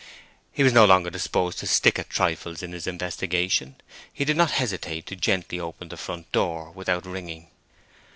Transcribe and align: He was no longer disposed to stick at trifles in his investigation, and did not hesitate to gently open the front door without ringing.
He 0.51 0.63
was 0.63 0.73
no 0.73 0.83
longer 0.83 1.11
disposed 1.11 1.59
to 1.59 1.67
stick 1.67 1.99
at 1.99 2.09
trifles 2.09 2.63
in 2.63 2.71
his 2.71 2.87
investigation, 2.87 3.75
and 4.17 4.25
did 4.25 4.35
not 4.35 4.49
hesitate 4.49 5.05
to 5.05 5.15
gently 5.15 5.59
open 5.59 5.89
the 5.89 5.95
front 5.95 6.31
door 6.31 6.71
without 6.71 7.05
ringing. 7.05 7.49